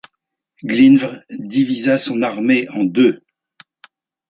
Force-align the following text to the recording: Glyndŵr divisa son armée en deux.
Glyndŵr 0.63 1.23
divisa 1.47 1.99
son 1.99 2.23
armée 2.23 2.67
en 2.69 2.83
deux. 2.85 3.21